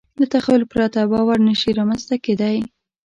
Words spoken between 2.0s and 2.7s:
ته کېدی.